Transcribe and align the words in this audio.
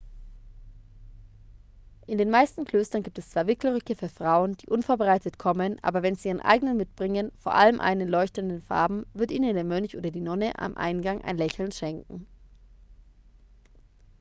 in 2.07 2.17
den 2.17 2.31
meisten 2.31 2.65
klöstern 2.65 3.03
gibt 3.03 3.19
es 3.19 3.29
zwar 3.29 3.45
wickelröcke 3.45 3.95
für 3.95 4.09
frauen 4.09 4.57
die 4.57 4.67
unvorbereitet 4.67 5.37
kommen 5.37 5.77
aber 5.83 6.01
wenn 6.01 6.15
sie 6.15 6.29
ihren 6.29 6.39
eigenen 6.41 6.75
mitbringen 6.75 7.31
vor 7.37 7.53
allem 7.53 7.79
einen 7.79 8.01
in 8.01 8.07
leuchtenden 8.07 8.63
farben 8.63 9.05
wird 9.13 9.29
ihnen 9.29 9.53
der 9.53 9.63
mönch 9.63 9.95
oder 9.95 10.09
die 10.09 10.19
nonne 10.21 10.57
am 10.57 10.75
eingang 10.75 11.21
ein 11.23 11.37
lächeln 11.37 11.71
schenken 11.71 12.25